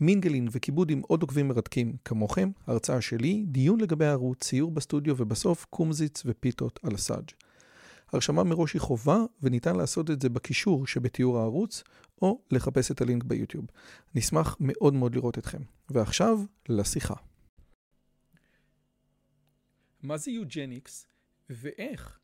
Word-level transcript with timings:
מינגלין 0.00 0.48
וכיבוד 0.50 0.90
עם 0.90 1.00
עוד 1.00 1.22
עוקבים 1.22 1.48
מרתקים 1.48 1.96
כמוכם, 2.04 2.50
הרצאה 2.66 3.00
שלי, 3.00 3.44
דיון 3.46 3.80
לגבי 3.80 4.04
הערוץ, 4.04 4.44
ציור 4.44 4.70
בסטודיו 4.70 5.14
ובסוף 5.18 5.66
קומזיץ 5.70 6.22
ופיתות 6.26 6.80
על 6.82 6.94
הסאג'. 6.94 7.30
הרשמה 8.12 8.44
מראש 8.44 8.74
היא 8.74 8.80
חובה 8.80 9.18
וניתן 9.42 9.76
לעשות 9.76 10.10
את 10.10 10.22
זה 10.22 10.28
בקישור 10.28 10.86
שבתיאור 10.86 11.38
הערוץ 11.38 11.82
או 12.22 12.40
לחפש 12.50 12.90
את 12.90 13.00
הלינק 13.00 13.24
ביוטיוב. 13.24 13.66
נשמח 14.14 14.56
מאוד 14.60 14.94
מאוד 14.94 15.14
לראות 15.14 15.38
אתכם. 15.38 15.62
ועכשיו, 15.90 16.38
לשיחה. 16.68 17.14
מה 20.02 20.16
זה 20.16 20.30
יוג'ניקס 20.30 21.06
ואיך 21.50 22.18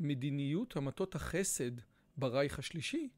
מדיניות 0.00 0.76
המטות 0.76 1.14
החסד 1.14 1.70
ברייך 2.16 2.58
השלישי 2.58 3.08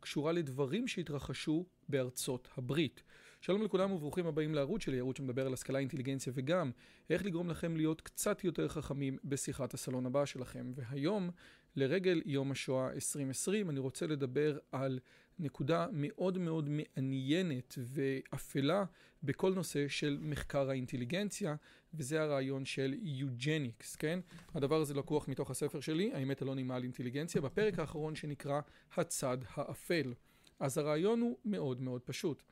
קשורה 0.00 0.32
לדברים 0.32 0.88
שהתרחשו 0.88 1.66
בארצות 1.88 2.48
הברית. 2.56 3.02
שלום 3.44 3.62
לכולם 3.62 3.92
וברוכים 3.92 4.26
הבאים 4.26 4.54
לערוץ 4.54 4.82
שלי, 4.82 4.98
ערוץ 4.98 5.18
שמדבר 5.18 5.46
על 5.46 5.52
השכלה, 5.52 5.78
אינטליגנציה 5.78 6.32
וגם 6.36 6.70
איך 7.10 7.24
לגרום 7.24 7.50
לכם 7.50 7.76
להיות 7.76 8.00
קצת 8.00 8.44
יותר 8.44 8.68
חכמים 8.68 9.18
בשיחת 9.24 9.74
הסלון 9.74 10.06
הבאה 10.06 10.26
שלכם. 10.26 10.72
והיום, 10.74 11.30
לרגל 11.76 12.22
יום 12.24 12.50
השואה 12.50 12.90
2020, 12.92 13.70
אני 13.70 13.80
רוצה 13.80 14.06
לדבר 14.06 14.58
על 14.72 14.98
נקודה 15.38 15.86
מאוד 15.92 16.38
מאוד 16.38 16.68
מעניינת 16.68 17.78
ואפלה 17.78 18.84
בכל 19.22 19.54
נושא 19.54 19.88
של 19.88 20.18
מחקר 20.20 20.70
האינטליגנציה, 20.70 21.54
וזה 21.94 22.22
הרעיון 22.22 22.64
של 22.64 22.94
יוג'ניקס, 23.02 23.96
כן? 23.96 24.20
הדבר 24.54 24.80
הזה 24.80 24.94
לקוח 24.94 25.28
מתוך 25.28 25.50
הספר 25.50 25.80
שלי, 25.80 26.12
האמת 26.14 26.42
הלא 26.42 26.54
נעימה 26.54 26.76
על 26.76 26.82
אינטליגנציה, 26.82 27.40
בפרק 27.40 27.78
האחרון 27.78 28.14
שנקרא 28.14 28.60
הצד 28.96 29.38
האפל. 29.54 30.14
אז 30.60 30.78
הרעיון 30.78 31.20
הוא 31.20 31.38
מאוד 31.44 31.80
מאוד 31.80 32.02
פשוט. 32.02 32.42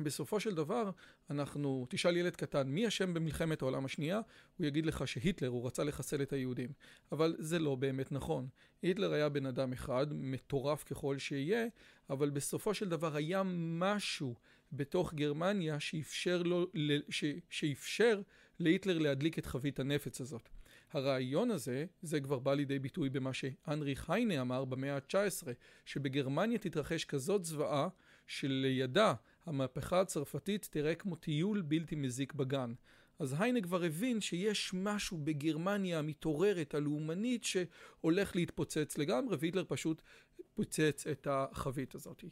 בסופו 0.00 0.40
של 0.40 0.54
דבר, 0.54 0.90
אנחנו, 1.30 1.86
תשאל 1.88 2.16
ילד 2.16 2.36
קטן, 2.36 2.68
מי 2.68 2.88
אשם 2.88 3.14
במלחמת 3.14 3.62
העולם 3.62 3.84
השנייה? 3.84 4.20
הוא 4.56 4.66
יגיד 4.66 4.86
לך 4.86 5.08
שהיטלר, 5.08 5.48
הוא 5.48 5.66
רצה 5.66 5.84
לחסל 5.84 6.22
את 6.22 6.32
היהודים. 6.32 6.70
אבל 7.12 7.36
זה 7.38 7.58
לא 7.58 7.74
באמת 7.74 8.12
נכון. 8.12 8.48
היטלר 8.82 9.12
היה 9.12 9.28
בן 9.28 9.46
אדם 9.46 9.72
אחד, 9.72 10.06
מטורף 10.10 10.84
ככל 10.84 11.18
שיהיה, 11.18 11.66
אבל 12.10 12.30
בסופו 12.30 12.74
של 12.74 12.88
דבר 12.88 13.16
היה 13.16 13.42
משהו 13.46 14.34
בתוך 14.72 15.14
גרמניה 15.14 15.80
שאפשר, 15.80 16.42
לו, 16.42 16.66
ש, 17.08 17.24
שאפשר 17.50 18.20
להיטלר 18.58 18.98
להדליק 18.98 19.38
את 19.38 19.46
חבית 19.46 19.80
הנפץ 19.80 20.20
הזאת. 20.20 20.48
הרעיון 20.92 21.50
הזה, 21.50 21.84
זה 22.02 22.20
כבר 22.20 22.38
בא 22.38 22.54
לידי 22.54 22.78
ביטוי 22.78 23.10
במה 23.10 23.32
שאנריך 23.32 24.10
היינה 24.10 24.40
אמר 24.40 24.64
במאה 24.64 24.96
ה-19, 24.96 25.48
שבגרמניה 25.84 26.58
תתרחש 26.58 27.04
כזאת 27.04 27.44
זוועה 27.44 27.88
שלידה 28.26 29.14
המהפכה 29.46 30.00
הצרפתית 30.00 30.68
תראה 30.70 30.94
כמו 30.94 31.16
טיול 31.16 31.62
בלתי 31.62 31.94
מזיק 31.94 32.32
בגן. 32.32 32.74
אז 33.18 33.34
היינה 33.38 33.60
כבר 33.60 33.84
הבין 33.84 34.20
שיש 34.20 34.70
משהו 34.74 35.18
בגרמניה 35.24 35.98
המתעוררת, 35.98 36.74
הלאומנית, 36.74 37.44
שהולך 37.44 38.36
להתפוצץ 38.36 38.98
לגמרי, 38.98 39.36
והיטלר 39.40 39.64
פשוט 39.68 40.02
פוצץ 40.54 41.06
את 41.06 41.26
החבית 41.30 41.94
הזאת. 41.94 42.24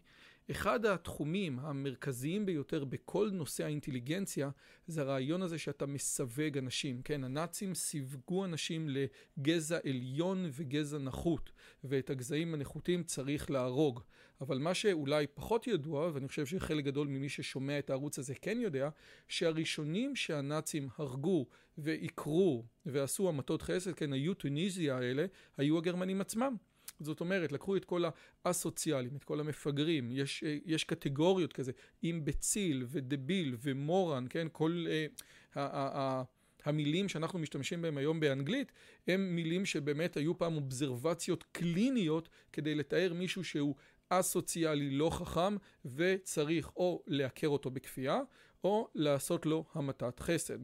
אחד 0.51 0.87
התחומים 0.87 1.59
המרכזיים 1.59 2.47
ביותר 2.47 2.85
בכל 2.85 3.31
נושא 3.33 3.65
האינטליגנציה 3.65 4.51
זה 4.87 5.01
הרעיון 5.01 5.43
הזה 5.43 5.59
שאתה 5.59 5.87
מסווג 5.87 6.59
אנשים, 6.59 7.03
כן? 7.03 7.25
הנאצים 7.25 7.75
סיווגו 7.75 8.45
אנשים 8.45 8.89
לגזע 8.89 9.79
עליון 9.85 10.47
וגזע 10.53 10.99
נחות, 10.99 11.53
ואת 11.85 12.11
הגזעים 12.11 12.55
הנחותים 12.55 13.03
צריך 13.03 13.51
להרוג. 13.51 14.01
אבל 14.41 14.59
מה 14.59 14.75
שאולי 14.75 15.27
פחות 15.27 15.67
ידוע, 15.67 16.11
ואני 16.15 16.29
חושב 16.29 16.47
שחלק 16.47 16.85
גדול 16.85 17.09
ממי 17.09 17.29
ששומע 17.29 17.79
את 17.79 17.91
הערוץ 17.91 18.19
הזה 18.19 18.35
כן 18.35 18.59
יודע, 18.61 18.89
שהראשונים 19.29 20.17
שהנאצים 20.17 20.89
הרגו 20.97 21.47
ועיקרו 21.79 22.65
ועשו 22.87 23.29
המתות 23.29 23.63
חסד, 23.63 23.93
כן, 23.93 24.13
היו 24.13 24.35
טוניזיה 24.35 24.99
האלה, 24.99 25.27
היו 25.57 25.79
הגרמנים 25.79 26.21
עצמם. 26.21 26.57
זאת 27.01 27.21
אומרת, 27.21 27.53
לקחו 27.53 27.77
את 27.77 27.85
כל 27.85 28.05
האסוציאלים, 28.45 29.17
את 29.17 29.25
כל 29.25 29.41
המפגרים, 29.41 30.11
יש, 30.13 30.45
יש 30.65 30.85
קטגוריות 30.85 31.53
כזה, 31.53 31.73
אימבציל 32.03 32.87
ודביל 32.89 33.57
ומורן, 33.63 34.27
כן, 34.31 34.47
כל 34.53 34.87
uh, 34.87 35.23
ה, 35.59 35.61
ה, 35.61 35.99
ה, 35.99 36.23
המילים 36.65 37.09
שאנחנו 37.09 37.39
משתמשים 37.39 37.83
בהם 37.83 37.97
היום 37.97 38.21
באנגלית, 38.21 38.73
הם 39.07 39.37
מילים 39.37 39.67
שבאמת 39.67 40.17
היו 40.17 40.39
פעם 40.39 40.57
אובזרבציות 40.57 41.45
קליניות 41.53 42.29
כדי 42.53 42.75
לתאר 42.75 43.13
מישהו 43.15 43.45
שהוא 43.45 43.75
אסוציאלי 44.11 44.91
לא 44.91 45.11
חכם 45.11 45.57
וצריך 45.85 46.71
או 46.77 47.03
לעקר 47.07 47.49
אותו 47.49 47.71
בכפייה 47.71 48.21
או 48.65 48.89
לעשות 48.95 49.47
לו 49.47 49.65
המתת 49.75 50.21
חסד. 50.21 50.59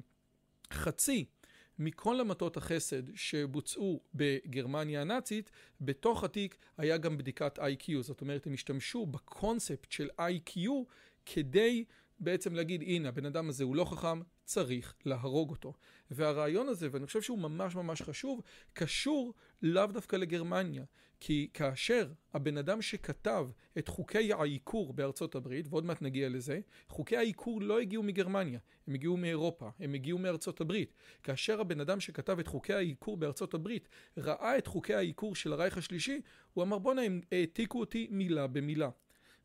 חצי 0.73 1.25
מכל 1.79 2.21
המטות 2.21 2.57
החסד 2.57 3.15
שבוצעו 3.15 4.01
בגרמניה 4.15 5.01
הנאצית, 5.01 5.51
בתוך 5.81 6.25
התיק 6.25 6.57
היה 6.79 6.97
גם 6.97 7.19
בדיקת 7.19 7.59
IQ, 7.59 7.93
זאת 8.01 8.21
אומרת 8.21 8.47
הם 8.47 8.55
השתמשו 8.55 9.07
בקונספט 9.07 9.93
של 9.93 10.09
IQ 10.19 10.61
כדי 11.27 11.85
בעצם 12.19 12.55
להגיד 12.55 12.83
הנה 12.83 13.09
הבן 13.09 13.27
אדם 13.27 13.49
הזה 13.49 13.65
הוא 13.65 13.77
לא 13.77 13.85
חכם, 13.85 14.21
צריך 14.47 14.95
להרוג 15.05 15.51
אותו. 15.51 15.73
והרעיון 16.11 16.69
הזה, 16.69 16.89
ואני 16.91 17.07
חושב 17.07 17.23
שהוא 17.23 17.39
ממש 17.39 17.75
ממש 17.75 18.03
חשוב, 18.03 18.41
קשור 18.73 19.35
לאו 19.63 19.87
דווקא 19.87 20.17
לגרמניה. 20.17 20.85
כי 21.21 21.49
כאשר 21.55 22.13
הבן 22.35 22.59
אדם 22.59 22.83
שכתב 22.83 23.47
את 23.79 23.89
חוקי 23.89 24.33
העיקור 24.33 24.93
בארצות 24.93 25.35
הברית, 25.35 25.67
ועוד 25.71 25.85
מעט 25.85 26.03
נגיע 26.03 26.29
לזה, 26.29 26.61
חוקי 26.89 27.17
העיקור 27.17 27.63
לא 27.63 27.81
הגיעו 27.81 28.03
מגרמניה, 28.03 28.61
הם 28.87 28.95
הגיעו 28.95 29.17
מאירופה, 29.17 29.71
הם 29.81 29.95
הגיעו 29.95 30.19
מארצות 30.19 30.61
הברית. 30.61 30.93
כאשר 31.23 31.61
הבן 31.61 31.81
אדם 31.81 32.01
שכתב 32.01 32.39
את 32.39 32.47
חוקי 32.47 32.73
העיקור 32.73 33.17
בארצות 33.17 33.55
הברית 33.55 33.89
ראה 34.17 34.59
את 34.59 34.67
חוקי 34.67 34.95
העיקור 34.95 35.35
של 35.35 35.53
הרייך 35.53 35.79
השלישי, 35.79 36.21
הוא 36.55 36.65
אמר 36.65 36.79
בואנה 36.79 37.03
הם 37.03 37.21
העתיקו 37.33 37.81
אותי 37.81 38.09
מילה 38.11 38.47
במילה. 38.47 38.91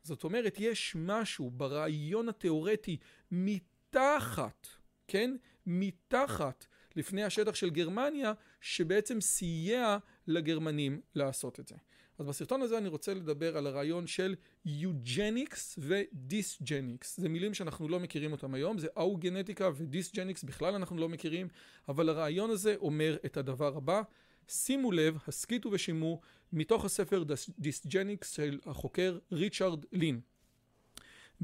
זאת 0.02 0.24
אומרת, 0.24 0.56
יש 0.58 0.96
משהו 0.98 1.50
ברעיון 1.50 2.28
התיאורטי 2.28 2.96
מתחת, 3.30 4.66
כן? 5.08 5.36
מתחת 5.66 6.66
לפני 6.96 7.24
השטח 7.24 7.54
של 7.54 7.70
גרמניה, 7.70 8.32
שבעצם 8.60 9.20
סייע 9.20 9.98
לגרמנים 10.26 11.00
לעשות 11.14 11.60
את 11.60 11.68
זה. 11.68 11.76
אז 12.18 12.26
בסרטון 12.26 12.62
הזה 12.62 12.78
אני 12.78 12.88
רוצה 12.88 13.14
לדבר 13.14 13.56
על 13.56 13.66
הרעיון 13.66 14.06
של 14.06 14.34
eugenics 14.64 15.78
ו 15.78 15.91
dysgenics. 15.91 17.20
זה 17.20 17.28
מילים 17.28 17.54
שאנחנו 17.54 17.88
לא 17.88 18.00
מכירים 18.00 18.32
אותם 18.32 18.54
היום, 18.54 18.78
זה 18.78 18.86
אאוגנטיקה 18.98 19.70
ו 19.76 19.83
dysgenics 19.83 20.44
בכלל 20.44 20.74
אנחנו 20.74 20.96
לא 20.96 21.08
מכירים, 21.08 21.48
אבל 21.88 22.08
הרעיון 22.08 22.50
הזה 22.50 22.74
אומר 22.76 23.16
את 23.26 23.36
הדבר 23.36 23.76
הבא. 23.76 24.02
שימו 24.48 24.92
לב, 24.92 25.18
הסכיתו 25.28 25.72
ושמעו 25.72 26.20
מתוך 26.52 26.84
הספר 26.84 27.24
Dysgenics 27.58 28.30
של 28.30 28.60
החוקר 28.66 29.18
ריצ'רד 29.32 29.84
לין. 29.92 30.20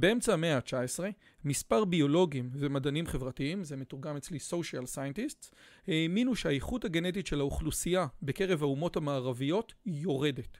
באמצע 0.00 0.32
המאה 0.32 0.56
ה-19, 0.56 1.04
מספר 1.44 1.84
ביולוגים 1.84 2.50
ומדענים 2.52 3.06
חברתיים, 3.06 3.64
זה 3.64 3.76
מתורגם 3.76 4.16
אצלי 4.16 4.38
social 4.50 4.94
scientists, 4.94 5.54
האמינו 5.86 6.36
שהאיכות 6.36 6.84
הגנטית 6.84 7.26
של 7.26 7.40
האוכלוסייה 7.40 8.06
בקרב 8.22 8.62
האומות 8.62 8.96
המערביות 8.96 9.74
יורדת. 9.86 10.58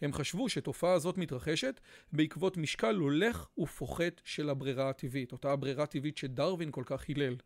הם 0.00 0.12
חשבו 0.12 0.48
שתופעה 0.48 0.92
הזאת 0.92 1.18
מתרחשת 1.18 1.80
בעקבות 2.12 2.56
משקל 2.56 2.94
הולך 2.94 3.48
ופוחת 3.58 4.20
של 4.24 4.50
הברירה 4.50 4.90
הטבעית, 4.90 5.32
אותה 5.32 5.52
הברירה 5.52 5.84
הטבעית 5.84 6.16
שדרווין 6.16 6.70
כל 6.70 6.82
כך 6.86 7.04
הילל. 7.08 7.36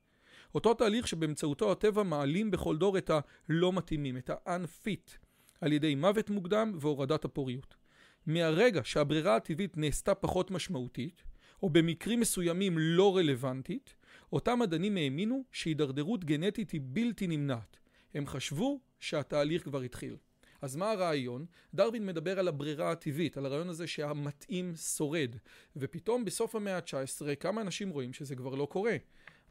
אותו 0.55 0.75
תהליך 0.75 1.09
שבאמצעותו 1.09 1.73
הטבע 1.73 2.03
מעלים 2.03 2.51
בכל 2.51 2.77
דור 2.77 2.99
את 2.99 3.11
הלא 3.11 3.73
מתאימים, 3.73 4.17
את 4.17 4.31
ה-unfit, 4.31 5.11
על 5.61 5.73
ידי 5.73 5.95
מוות 5.95 6.31
מוקדם 6.31 6.73
והורדת 6.81 7.25
הפוריות. 7.25 7.82
מהרגע 8.27 8.81
שהברירה 8.85 9.37
הטבעית 9.37 9.77
נעשתה 9.77 10.15
פחות 10.15 10.51
משמעותית, 10.51 11.23
או 11.63 11.71
במקרים 11.71 12.21
מסוימים 12.21 12.79
לא 12.79 13.17
רלוונטית, 13.17 13.95
אותם 14.33 14.59
מדענים 14.59 14.97
האמינו 14.97 15.45
שהידרדרות 15.53 16.25
גנטית 16.25 16.71
היא 16.71 16.81
בלתי 16.85 17.27
נמנעת. 17.27 17.77
הם 18.15 18.27
חשבו 18.27 18.81
שהתהליך 19.01 19.65
כבר 19.65 19.81
התחיל. 19.81 20.17
אז 20.63 20.77
מה 20.77 20.91
הרעיון? 20.91 21.47
דרווין 21.75 22.07
מדבר 22.07 22.39
על 22.39 22.49
הברירה 22.49 22.93
הטבעית, 22.93 23.37
על 23.37 23.47
הרעיון 23.47 23.69
הזה 23.69 23.87
שהמתאים 23.87 24.77
שורד. 24.77 25.37
ופתאום 25.77 26.25
בסוף 26.25 26.55
המאה 26.55 26.77
ה-19 26.77 27.35
כמה 27.41 27.61
אנשים 27.61 27.91
רואים 27.91 28.13
שזה 28.13 28.37
כבר 28.37 28.55
לא 28.55 28.67
קורה. 28.71 28.97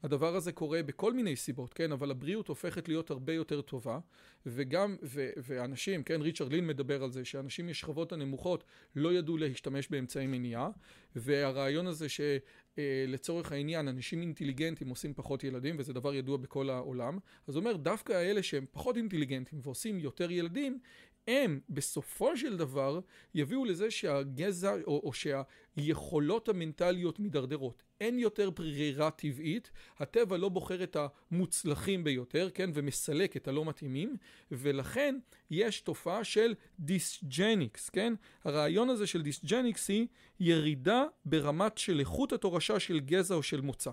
הדבר 0.04 0.36
הזה 0.36 0.52
קורה 0.52 0.84
בכל 0.84 1.14
מיני 1.14 1.36
סיבות, 1.36 1.74
כן? 1.74 1.92
אבל 1.92 2.12
הבריאות 2.12 2.48
הופכת 2.48 2.88
להיות 2.88 3.12
הרבה 3.12 3.34
יותר 3.34 3.62
טובה, 3.62 4.00
וגם, 4.46 4.96
ו, 5.04 5.30
ואנשים, 5.38 6.04
כן? 6.04 6.22
ריצ'רד 6.22 6.54
לין 6.54 6.68
מדבר 6.68 7.04
על 7.04 7.12
זה, 7.12 7.26
שאנשים 7.26 7.68
משכבות 7.68 8.12
הנמוכות 8.12 8.64
לא 8.96 9.14
ידעו 9.14 9.38
להשתמש 9.38 9.88
באמצעי 9.88 10.28
מניעה, 10.28 10.70
והרעיון 11.16 11.88
הזה 11.88 12.08
שלצורך 12.10 13.52
העניין 13.52 13.88
אנשים 13.88 14.22
אינטליגנטים 14.22 14.90
עושים 14.90 15.14
פחות 15.14 15.44
ילדים, 15.44 15.76
וזה 15.80 15.94
דבר 15.94 16.14
ידוע 16.16 16.38
בכל 16.38 16.70
העולם, 16.70 17.20
אז 17.48 17.56
הוא 17.56 17.62
אומר, 17.62 17.76
דווקא 17.76 18.14
האלה 18.14 18.44
שהם 18.44 18.66
פחות 18.72 18.98
אינטליגנטים 18.98 19.60
ועושים 19.64 20.00
יותר 20.00 20.32
ילדים, 20.32 20.80
הם 21.28 21.60
בסופו 21.70 22.38
של 22.38 22.58
דבר 22.58 23.00
יביאו 23.36 23.66
לזה 23.66 23.92
שהגזע 23.92 24.76
או, 24.88 25.02
או 25.04 25.12
שהיכולות 25.14 26.50
המנטליות 26.50 27.20
מידרדרות. 27.20 27.84
אין 28.02 28.20
יותר 28.20 28.50
ברירה 28.50 29.12
טבעית, 29.12 29.72
הטבע 30.00 30.38
לא 30.38 30.50
בוחר 30.50 30.84
את 30.84 30.98
המוצלחים 31.32 32.04
ביותר, 32.04 32.50
כן, 32.54 32.70
ומסלק 32.74 33.38
את 33.38 33.48
הלא 33.48 33.66
מתאימים, 33.66 34.16
ולכן 34.52 35.16
יש 35.52 35.82
תופעה 35.82 36.24
של 36.24 36.54
dysgenics, 36.80 37.90
כן? 37.90 38.14
הרעיון 38.44 38.90
הזה 38.90 39.08
של 39.08 39.22
dysgenics 39.22 39.90
היא 39.90 40.08
ירידה 40.40 41.04
ברמת 41.26 41.78
של 41.78 42.00
איכות 42.00 42.34
התורשה 42.34 42.80
של 42.80 43.00
גזע 43.00 43.36
או 43.36 43.44
של 43.44 43.62
מוצא. 43.62 43.92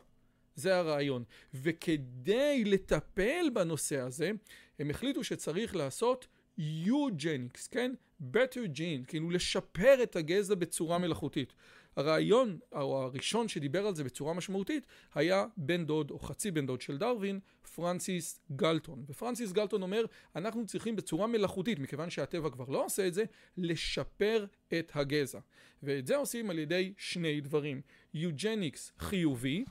זה 0.54 0.76
הרעיון. 0.76 1.24
וכדי 1.54 2.64
לטפל 2.64 3.50
בנושא 3.54 3.98
הזה, 4.00 4.30
הם 4.78 4.90
החליטו 4.90 5.24
שצריך 5.24 5.76
לעשות 5.76 6.26
eugenics, 6.58 7.66
כן? 7.66 7.92
better 8.32 8.76
gene, 8.76 9.06
כאילו 9.06 9.30
לשפר 9.30 10.02
את 10.02 10.16
הגזע 10.16 10.54
בצורה 10.54 10.98
מלאכותית. 10.98 11.52
הרעיון, 11.96 12.58
או 12.72 13.02
הראשון 13.02 13.48
שדיבר 13.48 13.86
על 13.86 13.94
זה 13.94 14.04
בצורה 14.04 14.34
משמעותית, 14.34 14.86
היה 15.14 15.46
בן 15.56 15.86
דוד 15.86 16.10
או 16.10 16.18
חצי 16.18 16.50
בן 16.50 16.66
דוד 16.66 16.80
של 16.80 16.98
דרווין, 16.98 17.40
פרנסיס 17.74 18.40
גלטון. 18.56 19.04
ופרנסיס 19.08 19.52
גלטון 19.52 19.82
אומר, 19.82 20.04
אנחנו 20.36 20.66
צריכים 20.66 20.96
בצורה 20.96 21.26
מלאכותית, 21.26 21.78
מכיוון 21.78 22.10
שהטבע 22.10 22.50
כבר 22.50 22.68
לא 22.68 22.84
עושה 22.84 23.06
את 23.06 23.14
זה, 23.14 23.24
לשפר 23.56 24.46
את 24.78 24.92
הגזע. 24.94 25.38
ואת 25.82 26.06
זה 26.06 26.16
עושים 26.16 26.50
על 26.50 26.58
ידי 26.58 26.92
שני 26.96 27.40
דברים, 27.40 27.80
eugenics 28.14 28.92
חיובי 28.98 29.64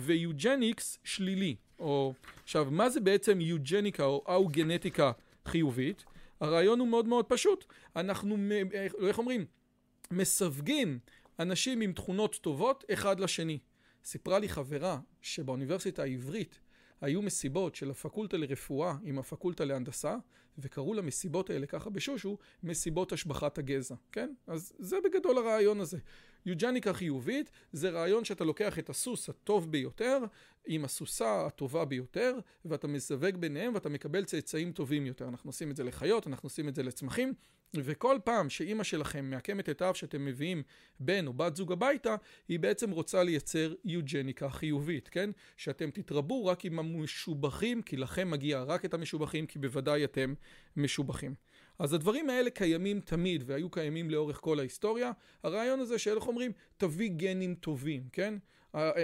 ו 0.00 0.11
eugenics 0.11 0.98
שלילי. 1.04 1.56
או, 1.78 2.14
עכשיו, 2.42 2.68
מה 2.70 2.90
זה 2.90 3.00
בעצם 3.00 3.40
יוג'ניקה 3.40 4.04
או 4.04 4.24
אאוגנטיקה 4.28 5.12
חיובית? 5.46 6.04
הרעיון 6.40 6.80
הוא 6.80 6.88
מאוד 6.88 7.06
מאוד 7.06 7.24
פשוט. 7.24 7.64
אנחנו, 7.96 8.36
איך 9.06 9.18
אומרים? 9.18 9.44
מסווגים 10.10 10.98
אנשים 11.38 11.80
עם 11.80 11.92
תכונות 11.92 12.34
טובות 12.34 12.84
אחד 12.92 13.20
לשני. 13.20 13.58
סיפרה 14.04 14.38
לי 14.38 14.48
חברה 14.48 15.00
שבאוניברסיטה 15.22 16.02
העברית 16.02 16.60
היו 17.00 17.22
מסיבות 17.22 17.74
של 17.74 17.90
הפקולטה 17.90 18.36
לרפואה 18.36 18.94
עם 19.02 19.18
הפקולטה 19.18 19.64
להנדסה, 19.64 20.16
וקראו 20.58 20.94
למסיבות 20.94 21.50
האלה 21.50 21.66
ככה 21.66 21.90
בשושו, 21.90 22.38
מסיבות 22.62 23.12
השבחת 23.12 23.58
הגזע, 23.58 23.94
כן? 24.12 24.34
אז 24.46 24.72
זה 24.78 24.96
בגדול 25.04 25.38
הרעיון 25.38 25.80
הזה. 25.80 25.98
יוג'ניקה 26.46 26.92
חיובית 26.92 27.50
זה 27.72 27.90
רעיון 27.90 28.24
שאתה 28.24 28.44
לוקח 28.44 28.78
את 28.78 28.90
הסוס 28.90 29.28
הטוב 29.28 29.72
ביותר 29.72 30.18
עם 30.66 30.84
הסוסה 30.84 31.46
הטובה 31.46 31.84
ביותר 31.84 32.38
ואתה 32.64 32.86
מזווג 32.86 33.36
ביניהם 33.36 33.74
ואתה 33.74 33.88
מקבל 33.88 34.24
צאצאים 34.24 34.72
טובים 34.72 35.06
יותר. 35.06 35.28
אנחנו 35.28 35.48
עושים 35.48 35.70
את 35.70 35.76
זה 35.76 35.84
לחיות, 35.84 36.26
אנחנו 36.26 36.46
עושים 36.46 36.68
את 36.68 36.74
זה 36.74 36.82
לצמחים 36.82 37.32
וכל 37.74 38.18
פעם 38.24 38.50
שאימא 38.50 38.84
שלכם 38.84 39.30
מעקמת 39.30 39.68
את 39.68 39.82
האב 39.82 39.94
שאתם 39.94 40.24
מביאים 40.24 40.62
בן 41.00 41.26
או 41.26 41.32
בת 41.32 41.56
זוג 41.56 41.72
הביתה, 41.72 42.16
היא 42.48 42.58
בעצם 42.58 42.90
רוצה 42.90 43.22
לייצר 43.22 43.74
יוג'ניקה 43.84 44.50
חיובית, 44.50 45.08
כן? 45.08 45.30
שאתם 45.56 45.90
תתרבו 45.90 46.46
רק 46.46 46.64
עם 46.64 46.78
המשובחים, 46.78 47.82
כי 47.82 47.96
לכם 47.96 48.30
מגיע 48.30 48.62
רק 48.62 48.84
את 48.84 48.94
המשובחים, 48.94 49.46
כי 49.46 49.58
בוודאי 49.58 50.04
אתם 50.04 50.34
משובחים. 50.76 51.34
אז 51.78 51.92
הדברים 51.92 52.30
האלה 52.30 52.50
קיימים 52.50 53.00
תמיד 53.00 53.42
והיו 53.46 53.70
קיימים 53.70 54.10
לאורך 54.10 54.36
כל 54.40 54.58
ההיסטוריה. 54.58 55.12
הרעיון 55.42 55.80
הזה 55.80 55.98
שאלה 55.98 56.20
אומרים, 56.20 56.52
תביא 56.76 57.10
גנים 57.10 57.54
טובים, 57.54 58.02
כן? 58.12 58.34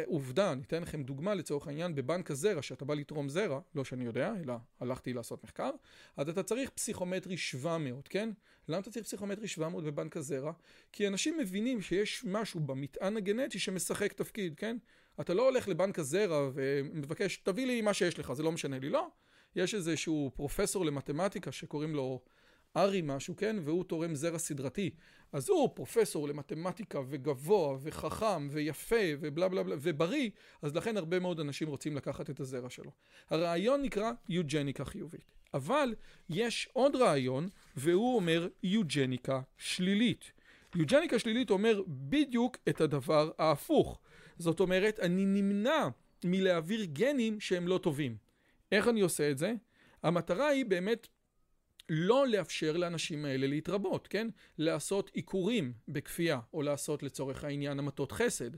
עובדה, 0.07 0.53
אתן 0.67 0.83
לכם 0.83 1.03
דוגמה 1.03 1.35
לצורך 1.35 1.67
העניין, 1.67 1.95
בבנק 1.95 2.31
הזרע, 2.31 2.63
שאתה 2.63 2.85
בא 2.85 2.95
לתרום 2.95 3.29
זרע, 3.29 3.61
לא 3.75 3.85
שאני 3.85 4.05
יודע, 4.05 4.35
אלא 4.45 4.55
הלכתי 4.81 5.13
לעשות 5.13 5.45
מחקר, 5.45 5.71
אז 6.17 6.29
אתה 6.29 6.43
צריך 6.43 6.71
פסיכומטרי 6.71 7.37
700, 7.37 8.09
כן? 8.09 8.31
למה 8.69 8.79
אתה 8.79 8.91
צריך 8.91 9.05
פסיכומטרי 9.05 9.49
700 9.49 9.85
בבנק 9.85 10.17
הזרע? 10.17 10.53
כי 10.93 11.09
אנשים 11.09 11.39
מבינים 11.39 11.81
שיש 11.81 12.25
משהו 12.25 12.61
במטען 12.61 13.17
הגנטי 13.17 13.59
שמשחק 13.59 14.13
תפקיד, 14.13 14.55
כן? 14.57 14.77
אתה 15.21 15.35
לא 15.35 15.49
הולך 15.49 15.69
לבנק 15.69 15.99
הזרע 15.99 16.51
ומבקש, 16.55 17.37
תביא 17.37 17.67
לי 17.67 17.81
מה 17.81 17.95
שיש 17.95 18.19
לך, 18.19 18.33
זה 18.33 18.43
לא 18.43 18.53
משנה 18.53 18.79
לי, 18.79 18.91
לא. 18.91 19.09
יש 19.57 19.75
איזשהו 19.75 20.31
פרופסור 20.35 20.85
למתמטיקה 20.85 21.53
שקוראים 21.53 21.95
לו 21.95 22.21
ארי 22.77 23.03
משהו, 23.05 23.37
כן? 23.37 23.57
והוא 23.65 23.85
תורם 23.85 24.15
זרע 24.15 24.39
סדרתי. 24.39 24.91
אז 25.33 25.49
הוא 25.49 25.71
פרופסור 25.75 26.29
למתמטיקה 26.29 27.01
וגבוה 27.09 27.79
וחכם 27.83 28.49
ויפה 28.51 28.97
ובלה 29.21 29.49
בלה 29.49 29.63
בלה 29.63 29.77
ובריא, 29.79 30.31
אז 30.63 30.75
לכן 30.75 30.97
הרבה 30.97 31.21
מאוד 31.21 31.41
אנשים 31.41 31.69
רוצים 31.69 31.97
לקחת 31.97 32.31
את 32.31 32.41
הזרע 32.41 32.71
שלו. 32.71 32.91
הרעיון 33.31 33.83
נקרא 33.83 34.13
יוג'ניקה 34.29 34.85
חיובית. 34.85 35.35
אבל 35.55 35.95
יש 36.29 36.69
עוד 36.73 36.97
רעיון, 36.97 37.49
והוא 37.77 38.17
אומר 38.17 38.49
יוג'ניקה 38.63 39.41
שלילית. 39.59 40.33
יוג'ניקה 40.75 41.19
שלילית 41.19 41.51
אומר 41.51 41.83
בדיוק 41.89 42.57
את 42.69 42.81
הדבר 42.81 43.31
ההפוך. 43.39 44.01
זאת 44.39 44.61
אומרת, 44.61 45.01
אני 45.01 45.25
נמנע 45.25 45.89
מלהעביר 46.25 46.85
גנים 46.85 47.41
שהם 47.41 47.69
לא 47.69 47.79
טובים. 47.79 48.17
איך 48.73 48.89
אני 48.89 49.01
עושה 49.01 49.31
את 49.31 49.39
זה? 49.39 49.53
המטרה 50.03 50.49
היא 50.49 50.67
באמת 50.67 51.09
לא 51.89 52.29
לאפשר 52.29 52.77
לאנשים 52.77 53.25
האלה 53.25 53.47
להתרבות, 53.47 54.07
כן? 54.07 54.29
לעשות 54.59 55.11
עיקורים 55.15 55.73
בכפייה, 55.89 56.41
או 56.55 56.63
לעשות 56.63 57.03
לצורך 57.03 57.45
העניין 57.45 57.79
המתות 57.79 58.13
חסד. 58.13 58.51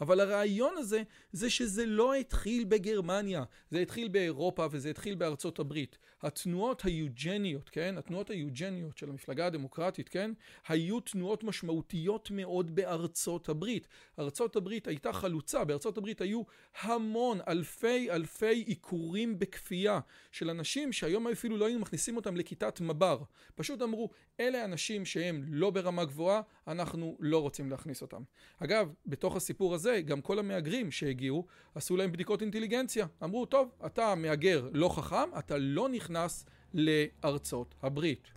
אבל 0.00 0.20
הרעיון 0.20 0.74
הזה, 0.78 1.02
זה 1.32 1.50
שזה 1.50 1.86
לא 1.86 2.14
התחיל 2.14 2.64
בגרמניה, 2.64 3.44
זה 3.70 3.78
התחיל 3.78 4.08
באירופה 4.08 4.66
וזה 4.70 4.90
התחיל 4.90 5.14
בארצות 5.14 5.58
הברית. 5.58 5.98
התנועות 6.22 6.84
היוג'ניות, 6.84 7.68
כן? 7.68 7.94
התנועות 7.98 8.30
היוג'ניות 8.30 8.98
של 8.98 9.10
המפלגה 9.10 9.46
הדמוקרטית, 9.46 10.08
כן? 10.08 10.30
היו 10.68 11.00
תנועות 11.00 11.44
משמעותיות 11.44 12.30
מאוד 12.30 12.74
בארצות 12.74 13.48
הברית. 13.48 13.88
ארצות 14.18 14.56
הברית 14.56 14.88
הייתה 14.88 15.12
חלוצה, 15.12 15.64
בארצות 15.64 15.98
הברית 15.98 16.20
היו 16.20 16.42
המון, 16.80 17.38
אלפי 17.48 18.10
אלפי 18.10 18.64
עיקורים 18.66 19.38
בכפייה 19.38 20.00
של 20.32 20.50
אנשים 20.50 20.92
שהיום 20.92 21.28
אפילו 21.28 21.56
לא 21.56 21.66
היינו 21.66 21.80
מכניסים 21.80 22.16
אותם 22.16 22.36
לכיתת 22.72 22.80
מב"ר. 22.80 23.22
פשוט 23.54 23.82
אמרו, 23.82 24.10
אלה 24.40 24.64
אנשים 24.64 25.04
שהם 25.04 25.44
לא 25.48 25.70
ברמה 25.70 26.04
גבוהה, 26.04 26.40
אנחנו 26.68 27.16
לא 27.20 27.38
רוצים 27.42 27.70
להכניס 27.70 28.02
אותם. 28.02 28.22
אגב, 28.58 28.92
בתוך 29.06 29.36
הסיפור 29.36 29.74
הזה, 29.74 30.00
גם 30.00 30.20
כל 30.20 30.38
המהגרים 30.38 30.90
שהגיעו, 30.90 31.46
עשו 31.74 31.96
להם 31.96 32.12
בדיקות 32.12 32.42
אינטליגנציה. 32.42 33.06
אמרו, 33.22 33.46
טוב, 33.46 33.68
אתה 33.86 34.14
מהגר 34.14 34.68
לא 34.72 34.88
חכם, 34.88 35.38
אתה 35.38 35.58
לא 35.58 35.88
נכנס 35.88 36.46
לארצות 36.74 37.74
הברית. 37.82 38.28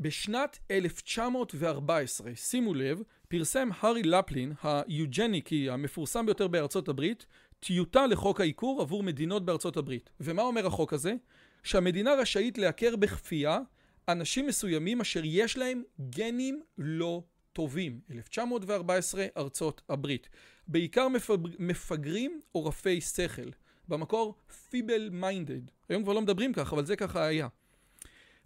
בשנת 0.00 0.58
1914, 0.70 2.34
שימו 2.34 2.74
לב, 2.74 3.02
פרסם 3.28 3.68
הארי 3.80 4.02
לפלין, 4.02 4.52
היוג'ניקי 4.62 5.70
המפורסם 5.70 6.26
ביותר 6.26 6.48
בארצות 6.48 6.88
הברית, 6.88 7.26
טיוטה 7.60 8.06
לחוק 8.06 8.40
העיקור 8.40 8.80
עבור 8.80 9.02
מדינות 9.02 9.44
בארצות 9.44 9.76
הברית. 9.76 10.10
ומה 10.20 10.42
אומר 10.42 10.66
החוק 10.66 10.92
הזה? 10.92 11.14
שהמדינה 11.62 12.14
רשאית 12.14 12.58
לעקר 12.58 12.96
בכפייה 12.96 13.58
אנשים 14.08 14.46
מסוימים 14.46 15.00
אשר 15.00 15.20
יש 15.24 15.58
להם 15.58 15.82
גנים 16.00 16.62
לא 16.78 17.22
טובים. 17.52 18.00
1914 18.10 19.26
ארצות 19.36 19.82
הברית. 19.88 20.28
בעיקר 20.68 21.06
מפגרים 21.58 22.40
או 22.54 22.64
רפי 22.64 23.00
שכל. 23.00 23.50
במקור 23.88 24.34
feeble 24.70 25.08
minded. 25.12 25.60
היום 25.88 26.02
כבר 26.02 26.12
לא 26.12 26.22
מדברים 26.22 26.52
כך, 26.52 26.72
אבל 26.72 26.86
זה 26.86 26.96
ככה 26.96 27.24
היה. 27.24 27.48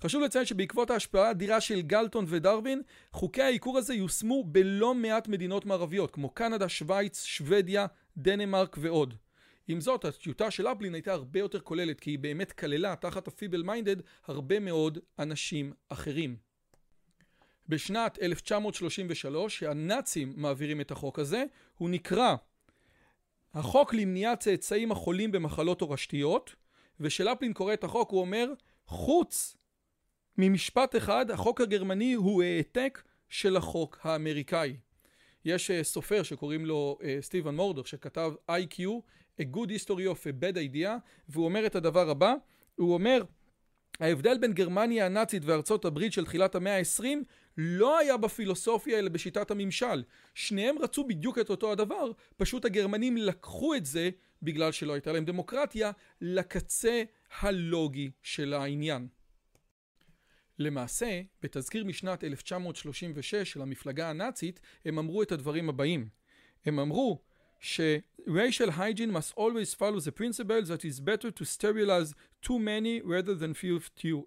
חשוב 0.02 0.22
לציין 0.22 0.44
שבעקבות 0.44 0.90
ההשפעה 0.90 1.28
האדירה 1.28 1.60
של 1.60 1.82
גלטון 1.82 2.24
ודרווין, 2.28 2.82
חוקי 3.12 3.42
העיקור 3.42 3.78
הזה 3.78 3.94
יושמו 3.94 4.44
בלא 4.44 4.94
מעט 4.94 5.28
מדינות 5.28 5.66
מערביות, 5.66 6.10
כמו 6.10 6.30
קנדה, 6.30 6.68
שווייץ, 6.68 7.24
שוודיה, 7.24 7.86
דנמרק 8.16 8.76
ועוד. 8.80 9.14
עם 9.68 9.80
זאת, 9.80 10.04
הטיוטה 10.04 10.50
של 10.50 10.66
לאפלין 10.66 10.94
הייתה 10.94 11.12
הרבה 11.12 11.40
יותר 11.40 11.60
כוללת, 11.60 12.00
כי 12.00 12.10
היא 12.10 12.18
באמת 12.18 12.52
כללה 12.52 12.96
תחת 12.96 13.28
ה 13.28 13.33
feeble 13.33 13.62
minded 13.62 13.96
הרבה 14.26 14.60
מאוד 14.60 14.98
אנשים 15.18 15.72
אחרים. 15.88 16.36
בשנת 17.68 18.18
1933, 18.22 19.58
שהנאצים 19.58 20.32
מעבירים 20.36 20.80
את 20.80 20.90
החוק 20.90 21.18
הזה, 21.18 21.44
הוא 21.78 21.90
נקרא 21.90 22.34
החוק 23.54 23.94
למניעת 23.94 24.40
צאצאים 24.40 24.92
החולים 24.92 25.32
במחלות 25.32 25.78
תורשתיות, 25.78 26.54
ושלפלין 27.00 27.52
קורא 27.52 27.74
את 27.74 27.84
החוק 27.84 28.10
הוא 28.10 28.20
אומר 28.20 28.52
חוץ 28.86 29.56
ממשפט 30.38 30.96
אחד 30.96 31.30
החוק 31.30 31.60
הגרמני 31.60 32.12
הוא 32.12 32.42
העתק 32.42 33.02
של 33.28 33.56
החוק 33.56 33.98
האמריקאי. 34.02 34.76
יש 35.44 35.70
סופר 35.82 36.22
שקוראים 36.22 36.66
לו 36.66 36.98
סטיבן 37.20 37.54
מורדור 37.54 37.84
שכתב 37.84 38.32
IQ, 38.50 38.80
A 39.40 39.44
Good 39.54 39.68
History 39.68 40.06
of 40.12 40.24
a 40.24 40.42
Bad 40.42 40.56
Idea, 40.56 40.88
והוא 41.28 41.44
אומר 41.44 41.66
את 41.66 41.74
הדבר 41.74 42.10
הבא, 42.10 42.34
הוא 42.74 42.94
אומר 42.94 43.22
ההבדל 44.00 44.38
בין 44.38 44.52
גרמניה 44.52 45.06
הנאצית 45.06 45.42
וארצות 45.44 45.84
הברית 45.84 46.12
של 46.12 46.24
תחילת 46.24 46.54
המאה 46.54 46.78
ה-20 46.78 47.04
לא 47.58 47.98
היה 47.98 48.16
בפילוסופיה 48.16 48.98
אלא 48.98 49.08
בשיטת 49.08 49.50
הממשל. 49.50 50.02
שניהם 50.34 50.78
רצו 50.78 51.04
בדיוק 51.04 51.38
את 51.38 51.50
אותו 51.50 51.72
הדבר, 51.72 52.10
פשוט 52.36 52.64
הגרמנים 52.64 53.16
לקחו 53.16 53.74
את 53.74 53.86
זה, 53.86 54.10
בגלל 54.42 54.72
שלא 54.72 54.92
הייתה 54.92 55.12
להם 55.12 55.24
דמוקרטיה, 55.24 55.90
לקצה 56.20 57.02
הלוגי 57.40 58.10
של 58.22 58.52
העניין. 58.52 59.08
למעשה, 60.58 61.20
בתזכיר 61.42 61.84
משנת 61.84 62.24
1936 62.24 63.34
של 63.34 63.62
המפלגה 63.62 64.10
הנאצית, 64.10 64.60
הם 64.84 64.98
אמרו 64.98 65.22
את 65.22 65.32
הדברים 65.32 65.68
הבאים. 65.68 66.08
הם 66.66 66.78
אמרו 66.78 67.22
ש-racial 67.60 68.70
hygiene 68.70 69.12
must 69.12 69.34
always 69.36 69.74
follow 69.74 70.00
the 70.00 70.12
principle 70.20 70.64
that 70.68 70.84
is 70.84 71.00
better 71.00 71.30
to 71.30 71.44
sterilize 71.44 72.14
too 72.42 72.58
many 72.58 73.00
rather 73.02 73.34
than 73.34 73.54
few. 73.54 73.78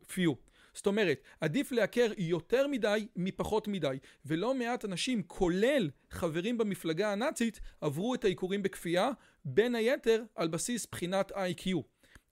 few. 0.10 0.36
זאת 0.74 0.88
אומרת, 0.88 1.22
עדיף 1.42 1.72
לעקר 1.72 2.12
יותר 2.18 2.68
מדי 2.68 3.08
מפחות 3.16 3.68
מדי, 3.68 3.98
ולא 4.26 4.54
מעט 4.54 4.86
אנשים, 4.86 5.24
כולל 5.24 5.90
חברים 6.12 6.58
במפלגה 6.58 7.12
הנאצית, 7.12 7.60
עברו 7.82 8.16
את 8.16 8.24
העיקורים 8.24 8.64
בכפייה, 8.64 9.12
בין 9.46 9.76
היתר 9.76 10.24
על 10.36 10.48
בסיס 10.48 10.88
בחינת 10.92 11.32
IQ. 11.32 11.68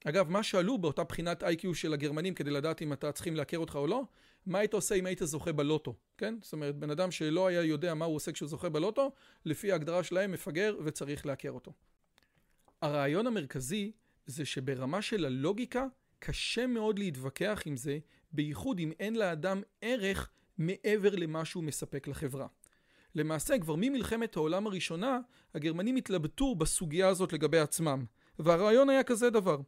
אגב, 0.08 0.30
מה 0.30 0.42
שאלו 0.42 0.78
באותה 0.78 1.04
בחינת 1.04 1.42
איי-קיו 1.42 1.74
של 1.74 1.92
הגרמנים 1.92 2.34
כדי 2.34 2.50
לדעת 2.50 2.82
אם 2.82 2.92
אתה 2.92 3.12
צריכים 3.12 3.36
לעקר 3.36 3.58
אותך 3.58 3.76
או 3.76 3.86
לא, 3.86 4.02
מה 4.46 4.58
היית 4.58 4.74
עושה 4.74 4.94
אם 4.94 5.06
היית 5.06 5.20
זוכה 5.22 5.52
בלוטו, 5.52 5.94
כן? 6.18 6.34
זאת 6.42 6.52
אומרת, 6.52 6.76
בן 6.76 6.90
אדם 6.90 7.10
שלא 7.10 7.46
היה 7.46 7.62
יודע 7.62 7.94
מה 7.94 8.04
הוא 8.04 8.16
עושה 8.16 8.32
כשהוא 8.32 8.48
זוכה 8.48 8.68
בלוטו, 8.68 9.12
לפי 9.44 9.72
ההגדרה 9.72 10.02
שלהם 10.02 10.32
מפגר 10.32 10.76
וצריך 10.84 11.26
לעקר 11.26 11.50
אותו. 11.50 11.72
הרעיון 12.82 13.26
המרכזי 13.26 13.92
זה 14.26 14.44
שברמה 14.44 15.02
של 15.02 15.24
הלוגיקה, 15.24 15.86
קשה 16.18 16.66
מאוד 16.66 16.98
להתווכח 16.98 17.62
עם 17.66 17.76
זה, 17.76 17.98
בייחוד 18.32 18.78
אם 18.78 18.92
אין 19.00 19.16
לאדם 19.16 19.62
ערך 19.80 20.30
מעבר 20.58 21.14
למה 21.14 21.44
שהוא 21.44 21.64
מספק 21.64 22.08
לחברה. 22.08 22.46
למעשה, 23.14 23.58
כבר 23.58 23.74
ממלחמת 23.78 24.36
העולם 24.36 24.66
הראשונה, 24.66 25.18
הגרמנים 25.54 25.96
התלבטו 25.96 26.54
בסוגיה 26.54 27.08
הזאת 27.08 27.32
לגבי 27.32 27.58
עצמם, 27.58 28.04
והרעיון 28.38 28.90
היה 28.90 29.02
כזה 29.02 29.30
דבר. 29.30 29.60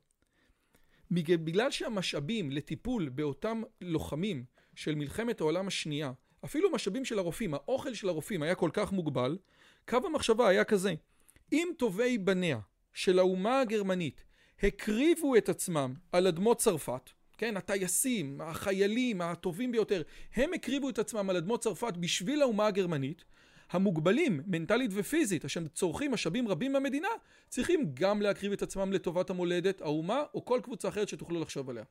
בגלל 1.10 1.70
שהמשאבים 1.70 2.50
לטיפול 2.50 3.08
באותם 3.08 3.62
לוחמים 3.80 4.44
של 4.74 4.94
מלחמת 4.94 5.40
העולם 5.40 5.66
השנייה, 5.66 6.12
אפילו 6.44 6.70
משאבים 6.70 7.04
של 7.04 7.18
הרופאים, 7.18 7.54
האוכל 7.54 7.94
של 7.94 8.08
הרופאים 8.08 8.42
היה 8.42 8.54
כל 8.54 8.70
כך 8.72 8.92
מוגבל, 8.92 9.38
קו 9.88 9.96
המחשבה 10.04 10.48
היה 10.48 10.64
כזה, 10.64 10.94
אם 11.52 11.68
טובי 11.78 12.18
בניה 12.18 12.58
של 12.92 13.18
האומה 13.18 13.60
הגרמנית 13.60 14.24
הקריבו 14.62 15.36
את 15.36 15.48
עצמם 15.48 15.94
על 16.12 16.26
אדמות 16.26 16.58
צרפת, 16.58 17.10
כן, 17.38 17.56
הטייסים, 17.56 18.40
החיילים 18.40 19.20
הטובים 19.20 19.72
ביותר, 19.72 20.02
הם 20.34 20.50
הקריבו 20.54 20.88
את 20.88 20.98
עצמם 20.98 21.30
על 21.30 21.36
אדמות 21.36 21.62
צרפת 21.62 21.96
בשביל 21.96 22.42
האומה 22.42 22.66
הגרמנית, 22.66 23.24
המוגבלים, 23.70 24.40
מנטלית 24.46 24.90
ופיזית, 24.94 25.44
אשר 25.44 25.68
צורכים 25.68 26.12
משאבים 26.12 26.48
רבים 26.48 26.72
במדינה, 26.72 27.08
צריכים 27.48 27.90
גם 27.94 28.22
להקריב 28.22 28.52
את 28.52 28.62
עצמם 28.62 28.92
לטובת 28.92 29.30
המולדת, 29.30 29.80
האומה, 29.80 30.22
או 30.34 30.44
כל 30.44 30.60
קבוצה 30.62 30.88
אחרת 30.88 31.08
שתוכלו 31.08 31.40
לחשוב 31.40 31.70
עליה. 31.70 31.84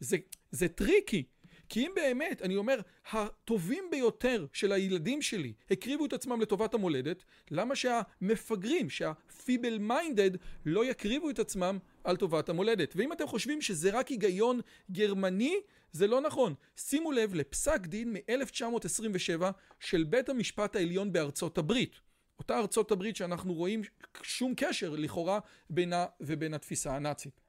זה, 0.00 0.16
זה 0.50 0.68
טריקי, 0.68 1.24
כי 1.68 1.86
אם 1.86 1.92
באמת, 1.96 2.42
אני 2.42 2.56
אומר, 2.56 2.80
הטובים 3.12 3.84
ביותר 3.90 4.46
של 4.52 4.72
הילדים 4.72 5.22
שלי 5.22 5.52
הקריבו 5.70 6.06
את 6.06 6.12
עצמם 6.12 6.40
לטובת 6.40 6.74
המולדת, 6.74 7.24
למה 7.50 7.76
שהמפגרים, 7.76 8.90
שה 8.90 9.19
feeble 9.19 9.78
minded, 9.78 10.30
לא 10.66 10.84
יקריבו 10.84 11.30
את 11.30 11.38
עצמם 11.38 11.78
על 12.04 12.16
טובת 12.16 12.48
המולדת? 12.48 12.92
ואם 12.96 13.12
אתם 13.12 13.26
חושבים 13.26 13.62
שזה 13.62 13.90
רק 13.90 14.08
היגיון 14.08 14.60
גרמני, 14.90 15.56
זה 15.92 16.06
לא 16.06 16.20
נכון. 16.20 16.54
שימו 16.76 17.12
לב 17.12 17.34
לפסק 17.34 17.86
דין 17.86 18.12
מ-1927 18.12 19.42
של 19.80 20.04
בית 20.04 20.28
המשפט 20.28 20.76
העליון 20.76 21.12
בארצות 21.12 21.58
הברית. 21.58 22.00
אותה 22.38 22.58
ארצות 22.58 22.90
הברית 22.90 23.16
שאנחנו 23.16 23.54
רואים 23.54 23.82
שום 24.22 24.54
קשר 24.56 24.90
לכאורה 24.90 25.38
בינה 25.70 26.06
ובין 26.20 26.54
התפיסה 26.54 26.96
הנאצית. 26.96 27.40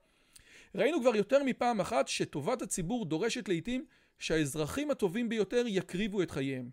ראינו 0.76 1.02
כבר 1.02 1.16
יותר 1.16 1.44
מפעם 1.44 1.80
אחת 1.80 2.08
שטובת 2.08 2.62
הציבור 2.62 3.06
דורשת 3.06 3.50
לעיתים 3.50 3.86
שהאזרחים 4.20 4.92
הטובים 4.92 5.30
ביותר 5.30 5.64
יקריבו 5.68 6.22
את 6.22 6.32
חייהם. 6.32 6.70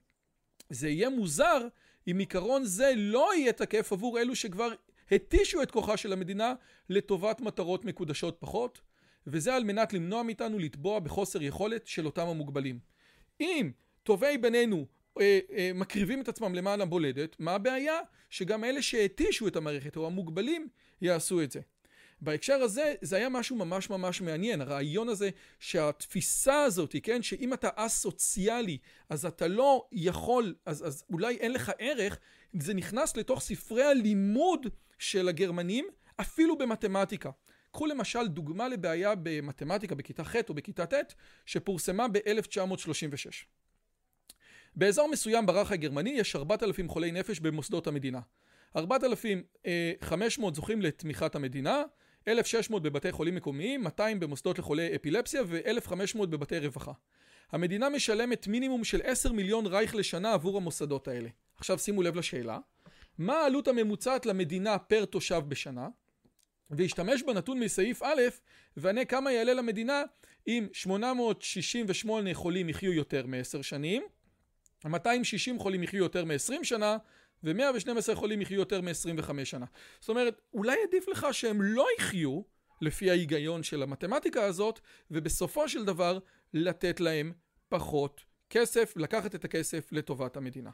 זה 0.71 0.89
יהיה 0.89 1.11
מוזר 1.11 1.69
אם 2.11 2.19
עיקרון 2.19 2.65
זה 2.65 2.93
לא 2.97 3.35
יהיה 3.35 3.53
תקף 3.53 3.93
עבור 3.93 4.21
אלו 4.21 4.37
שכבר 4.37 4.69
התישו 5.11 5.63
את 5.63 5.71
כוחה 5.71 5.97
של 5.97 6.13
המדינה 6.13 6.55
לטובת 6.91 7.41
מטרות 7.41 7.85
מקודשות 7.85 8.37
פחות, 8.41 8.81
וזה 9.27 9.55
על 9.55 9.65
מנת 9.65 9.93
למנוע 9.93 10.23
מאיתנו 10.23 10.59
לתבוע 10.59 10.99
בחוסר 10.99 11.43
יכולת 11.43 11.87
של 11.87 12.07
אותם 12.07 12.27
המוגבלים. 12.29 12.79
אם 13.41 13.71
טובי 14.03 14.39
בנינו 14.39 14.87
אה, 15.21 15.39
אה, 15.53 15.71
מקריבים 15.75 16.21
את 16.21 16.29
עצמם 16.29 16.55
למען 16.55 16.81
הבולדת, 16.81 17.37
מה 17.39 17.55
הבעיה? 17.55 18.01
שגם 18.31 18.65
אלה 18.65 18.83
שהתישו 18.83 19.49
את 19.49 19.57
המערכת 19.57 19.97
או 19.97 20.07
המוגבלים 20.07 20.69
יעשו 21.01 21.43
את 21.43 21.51
זה. 21.51 21.61
בהקשר 22.21 22.55
הזה, 22.55 22.95
זה 23.01 23.17
היה 23.17 23.29
משהו 23.29 23.57
ממש 23.57 23.91
ממש 23.91 24.21
מעניין, 24.21 24.61
הרעיון 24.61 25.09
הזה 25.09 25.31
שהתפיסה 25.61 26.63
הזאת, 26.63 26.97
כן, 27.03 27.23
שאם 27.23 27.53
אתה 27.53 27.69
א-סוציאלי, 27.77 28.79
אז 29.09 29.27
אתה 29.27 29.49
לא 29.49 29.87
יכול, 29.93 30.55
אז, 30.67 30.87
אז 30.87 31.05
אולי 31.11 31.37
אין 31.37 31.53
לך 31.53 31.73
ערך, 31.79 32.19
זה 32.61 32.75
נכנס 32.75 33.17
לתוך 33.17 33.41
ספרי 33.41 33.85
הלימוד 33.85 34.67
של 34.99 35.29
הגרמנים, 35.29 35.87
אפילו 36.21 36.59
במתמטיקה. 36.59 37.31
קחו 37.73 37.87
למשל 37.87 38.29
דוגמה 38.29 38.69
לבעיה 38.69 39.15
במתמטיקה 39.23 39.95
בכיתה 39.95 40.25
ח' 40.25 40.37
או 40.49 40.55
בכיתה 40.55 40.87
ט', 40.87 41.15
שפורסמה 41.47 42.09
ב-1936. 42.09 43.45
באזור 44.77 45.09
מסוים 45.09 45.47
ברח 45.47 45.73
הגרמני 45.73 46.11
יש 46.11 46.37
4,000 46.37 46.89
חולי 46.89 47.13
נפש 47.13 47.41
במוסדות 47.41 47.87
המדינה. 47.87 48.21
4,500 48.77 50.55
זוכים 50.55 50.83
לתמיכת 50.83 51.35
המדינה, 51.35 51.83
1,600 52.29 52.83
בבתי 52.83 53.13
חולים 53.13 53.35
מקומיים, 53.35 53.83
200 53.83 54.21
במוסדות 54.21 54.59
לחולי 54.59 54.97
אפילפסיה 54.97 55.43
ו-1,500 55.47 56.27
בבתי 56.27 56.59
רווחה. 56.59 56.93
המדינה 57.53 57.89
משלמת 57.89 58.47
מינימום 58.47 58.85
של 58.85 59.01
10 59.05 59.33
מיליון 59.33 59.67
רייך 59.67 59.95
לשנה 59.95 60.33
עבור 60.33 60.57
המוסדות 60.57 61.09
האלה. 61.09 61.29
עכשיו 61.57 61.79
שימו 61.79 62.03
לב 62.03 62.17
לשאלה, 62.17 62.59
מה 63.19 63.35
העלות 63.35 63.69
הממוצעת 63.69 64.27
למדינה 64.27 64.79
פר 64.79 65.05
תושב 65.05 65.43
בשנה? 65.49 65.89
והשתמש 66.71 67.23
בנתון 67.23 67.61
מסעיף 67.61 68.03
א' 68.03 68.23
וענה 68.77 69.05
כמה 69.05 69.33
יעלה 69.33 69.55
למדינה 69.55 70.03
אם 70.47 70.67
868 70.73 72.35
חולים 72.35 72.69
יחיו 72.69 72.93
יותר 72.93 73.27
מ-10 73.27 73.63
שנים, 73.63 74.03
260 74.85 75.59
חולים 75.59 75.83
יחיו 75.83 75.99
יותר 75.99 76.25
מ-20 76.25 76.65
שנה 76.65 76.97
ו-112 77.47 78.15
חולים 78.15 78.41
יחיו 78.41 78.59
יותר 78.59 78.81
מ-25 78.81 79.45
שנה. 79.45 79.67
זאת 80.01 80.09
אומרת, 80.09 80.41
אולי 80.55 80.77
עדיף 80.89 81.09
לך 81.09 81.27
שהם 81.33 81.63
לא 81.63 81.87
יחיו 81.99 82.41
לפי 82.81 83.11
ההיגיון 83.11 83.63
של 83.63 83.83
המתמטיקה 83.83 84.45
הזאת, 84.45 84.81
ובסופו 85.11 85.69
של 85.69 85.85
דבר 85.85 86.19
לתת 86.55 87.01
להם 87.01 87.33
פחות 87.69 88.21
כסף, 88.51 88.93
לקחת 88.97 89.35
את 89.35 89.45
הכסף 89.45 89.93
לטובת 89.93 90.37
המדינה. 90.37 90.71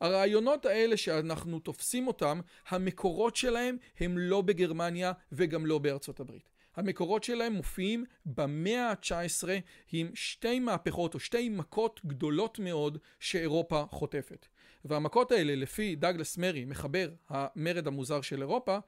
הרעיונות 0.00 0.66
האלה 0.66 0.96
שאנחנו 0.96 1.58
תופסים 1.60 2.06
אותם, 2.06 2.40
המקורות 2.68 3.36
שלהם 3.36 3.76
הם 4.00 4.18
לא 4.18 4.40
בגרמניה 4.40 5.12
וגם 5.32 5.66
לא 5.66 5.78
בארצות 5.78 6.20
הברית. 6.20 6.50
המקורות 6.76 7.24
שלהם 7.24 7.52
מופיעים 7.52 8.04
במאה 8.26 8.90
ה-19 8.90 9.48
עם 9.92 10.10
שתי 10.14 10.60
מהפכות 10.60 11.14
או 11.14 11.20
שתי 11.20 11.48
מכות 11.48 12.00
גדולות 12.06 12.58
מאוד 12.58 12.98
שאירופה 13.20 13.84
חוטפת. 13.90 14.46
והמכות 14.84 15.32
האלה, 15.32 15.54
לפי 15.54 15.96
דאגלס 15.96 16.38
מרי, 16.38 16.64
מחבר 16.64 17.10
המרד 17.28 17.86
המוזר 17.86 18.20
של 18.20 18.40
אירופה, 18.40 18.78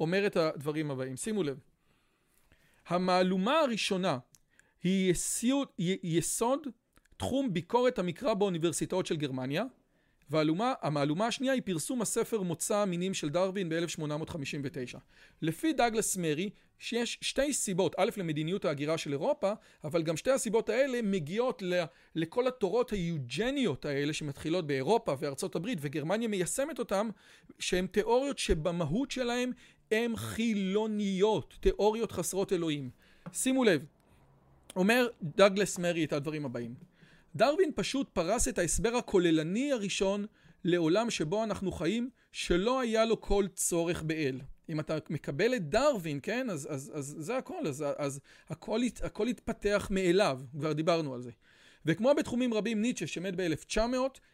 אומר 0.00 0.26
את 0.26 0.36
הדברים 0.36 0.90
הבאים. 0.90 1.16
שימו 1.16 1.42
לב. 1.42 1.58
המהלומה 2.86 3.60
הראשונה 3.60 4.18
היא 4.82 5.10
יסוד, 5.10 5.68
יסוד 5.78 6.66
תחום 7.16 7.52
ביקורת 7.52 7.98
המקרא 7.98 8.34
באוניברסיטאות 8.34 9.06
של 9.06 9.16
גרמניה, 9.16 9.64
והמהלומה 10.30 11.26
השנייה 11.26 11.52
היא 11.52 11.62
פרסום 11.64 12.02
הספר 12.02 12.42
מוצא 12.42 12.76
המינים 12.76 13.14
של 13.14 13.28
דרווין 13.28 13.68
ב-1859. 13.68 14.98
לפי 15.42 15.72
דאגלס 15.72 16.16
מרי, 16.16 16.50
שיש 16.78 17.18
שתי 17.20 17.52
סיבות, 17.52 17.94
א' 17.98 18.10
למדיניות 18.16 18.64
ההגירה 18.64 18.98
של 18.98 19.12
אירופה, 19.12 19.52
אבל 19.84 20.02
גם 20.02 20.16
שתי 20.16 20.30
הסיבות 20.30 20.68
האלה 20.68 21.02
מגיעות 21.02 21.62
לכל 22.14 22.46
התורות 22.46 22.90
היוג'ניות 22.90 23.84
האלה 23.84 24.12
שמתחילות 24.12 24.66
באירופה 24.66 25.14
וארצות 25.18 25.56
הברית, 25.56 25.78
וגרמניה 25.80 26.28
מיישמת 26.28 26.78
אותן, 26.78 27.08
שהן 27.58 27.86
תיאוריות 27.86 28.38
שבמהות 28.38 29.10
שלהן 29.10 29.52
הן 29.92 30.16
חילוניות, 30.16 31.54
תיאוריות 31.60 32.12
חסרות 32.12 32.52
אלוהים. 32.52 32.90
שימו 33.32 33.64
לב, 33.64 33.84
אומר 34.76 35.08
דאגלס 35.22 35.78
מרי 35.78 36.04
את 36.04 36.12
הדברים 36.12 36.44
הבאים. 36.44 36.74
דרווין 37.36 37.70
פשוט 37.74 38.08
פרס 38.12 38.48
את 38.48 38.58
ההסבר 38.58 38.96
הכוללני 38.96 39.72
הראשון 39.72 40.26
לעולם 40.64 41.10
שבו 41.10 41.44
אנחנו 41.44 41.72
חיים, 41.72 42.10
שלא 42.32 42.80
היה 42.80 43.04
לו 43.04 43.20
כל 43.20 43.46
צורך 43.54 44.02
באל. 44.02 44.40
אם 44.68 44.80
אתה 44.80 44.98
מקבל 45.10 45.54
את 45.54 45.68
דרווין, 45.68 46.20
כן, 46.22 46.50
אז, 46.50 46.68
אז, 46.70 46.92
אז 46.94 47.16
זה 47.18 47.36
הכל, 47.36 47.66
אז, 47.66 47.84
אז 47.96 48.20
הכל, 48.48 48.80
הכל 49.02 49.28
התפתח 49.28 49.88
מאליו, 49.90 50.40
כבר 50.58 50.72
דיברנו 50.72 51.14
על 51.14 51.22
זה. 51.22 51.30
וכמו 51.86 52.14
בתחומים 52.14 52.54
רבים, 52.54 52.82
ניטשה, 52.82 53.06
שמת 53.06 53.34
ב-1900, 53.36 53.80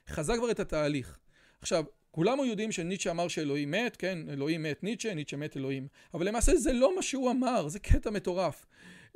חזה 0.08 0.36
כבר 0.36 0.50
את 0.50 0.60
התהליך. 0.60 1.18
עכשיו, 1.60 1.84
כולנו 2.10 2.44
יודעים 2.44 2.72
שניטשה 2.72 3.10
אמר 3.10 3.28
שאלוהים 3.28 3.70
מת, 3.70 3.96
כן, 3.96 4.18
אלוהים 4.28 4.62
מת 4.62 4.84
ניטשה, 4.84 5.14
ניטשה 5.14 5.36
מת 5.36 5.56
אלוהים. 5.56 5.88
אבל 6.14 6.28
למעשה 6.28 6.56
זה 6.56 6.72
לא 6.72 6.96
מה 6.96 7.02
שהוא 7.02 7.30
אמר, 7.30 7.68
זה 7.68 7.78
קטע 7.78 8.10
מטורף. 8.10 8.66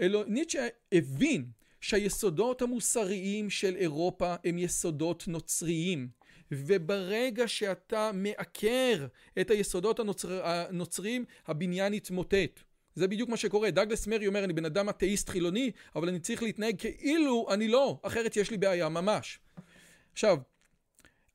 אלוה... 0.00 0.24
ניטשה 0.26 0.68
הבין 0.92 1.44
שהיסודות 1.84 2.62
המוסריים 2.62 3.50
של 3.50 3.76
אירופה 3.76 4.34
הם 4.44 4.58
יסודות 4.58 5.28
נוצריים. 5.28 6.08
וברגע 6.50 7.48
שאתה 7.48 8.10
מעקר 8.14 9.06
את 9.40 9.50
היסודות 9.50 10.00
הנוצר... 10.00 10.40
הנוצריים, 10.44 11.24
הבניין 11.46 11.94
יתמוטט. 11.94 12.60
זה 12.94 13.08
בדיוק 13.08 13.28
מה 13.28 13.36
שקורה. 13.36 13.70
דאגלס 13.70 14.06
מרי 14.06 14.26
אומר, 14.26 14.44
אני 14.44 14.52
בן 14.52 14.64
אדם 14.64 14.88
אתאיסט 14.88 15.28
חילוני, 15.28 15.70
אבל 15.96 16.08
אני 16.08 16.20
צריך 16.20 16.42
להתנהג 16.42 16.76
כאילו 16.78 17.46
אני 17.50 17.68
לא, 17.68 17.98
אחרת 18.02 18.36
יש 18.36 18.50
לי 18.50 18.56
בעיה 18.56 18.88
ממש. 18.88 19.38
עכשיו, 20.12 20.38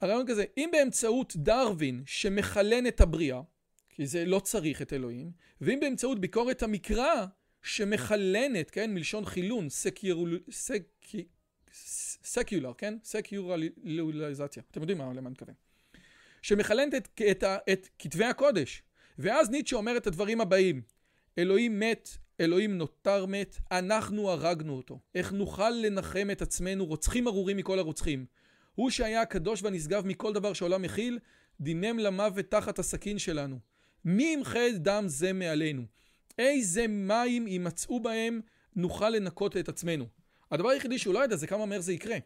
הרעיון 0.02 0.28
כזה, 0.28 0.44
אם 0.58 0.70
באמצעות 0.72 1.34
דרווין 1.36 2.04
שמחלן 2.06 2.88
את 2.88 3.02
הבריאה, 3.02 3.42
כי 3.90 4.06
זה 4.08 4.26
לא 4.26 4.40
צריך 4.40 4.82
את 4.82 4.94
אלוהים, 4.94 5.32
ואם 5.62 5.80
באמצעות 5.82 6.20
ביקורת 6.20 6.64
המקרא 6.64 7.26
שמחלנת, 7.64 8.72
כן, 8.72 8.94
מלשון 8.94 9.26
חילון. 9.26 9.70
סק... 9.70 10.00
סקיולר, 12.24 12.74
כן? 12.78 12.98
סקיורליזציה. 13.04 14.64
אתם 14.72 14.82
יודעים 14.82 14.98
מה, 14.98 15.04
למה 15.04 15.20
אני 15.20 15.30
מתכוון. 15.30 15.56
שמחלנת 16.42 16.94
את, 16.96 17.22
את, 17.32 17.44
את 17.72 17.90
כתבי 18.00 18.26
הקודש. 18.26 18.84
ואז 19.20 19.50
ניטשה 19.50 19.76
אומר 19.76 19.98
את 19.98 20.08
הדברים 20.08 20.42
הבאים: 20.42 20.82
אלוהים 21.38 21.80
מת, 21.80 22.10
אלוהים 22.40 22.78
נותר 22.78 23.26
מת, 23.26 23.58
אנחנו 23.72 24.30
הרגנו 24.30 24.74
אותו. 24.78 25.00
איך 25.16 25.32
נוכל 25.32 25.70
לנחם 25.70 26.28
את 26.32 26.42
עצמנו, 26.42 26.86
רוצחים 26.86 27.28
ארורים 27.28 27.58
מכל 27.58 27.80
הרוצחים. 27.80 28.26
הוא 28.76 28.90
שהיה 28.90 29.22
הקדוש 29.22 29.64
והנשגב 29.64 30.06
מכל 30.06 30.34
דבר 30.34 30.54
שהעולם 30.54 30.82
מכיל, 30.82 31.20
דינם 31.62 32.00
למוות 32.00 32.46
תחת 32.46 32.80
הסכין 32.80 33.20
שלנו. 33.20 33.60
מי 34.06 34.34
ימחה 34.34 34.60
דם 34.76 35.04
זה 35.08 35.34
מעלינו? 35.34 35.84
איזה 36.40 36.88
מים 36.88 37.48
יימצאו 37.48 38.00
בהם 38.00 38.42
נוכל 38.76 39.10
לנקות 39.10 39.58
את 39.58 39.70
עצמנו. 39.70 40.06
הדבר 40.52 40.70
היחידי 40.70 40.98
שהוא 40.98 41.14
לא 41.14 41.24
ידע 41.24 41.36
זה 41.36 41.48
כמה 41.48 41.66
מהר 41.66 41.82
זה 41.82 41.94
יקרה. 41.94 42.18